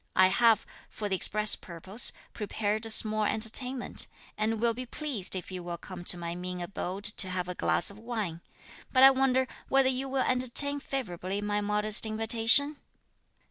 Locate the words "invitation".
12.07-12.77